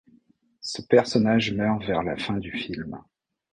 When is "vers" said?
1.85-2.01